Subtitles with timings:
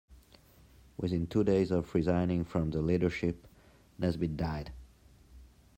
[0.97, 3.45] Within two days of resigning from the leadership,
[3.99, 4.71] Nesbitt died.